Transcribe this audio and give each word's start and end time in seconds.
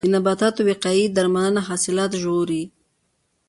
د 0.05 0.05
نباتاتو 0.15 0.61
وقایوي 0.69 1.07
درملنه 1.15 1.61
حاصلات 1.69 2.11
ژغوري. 2.21 2.63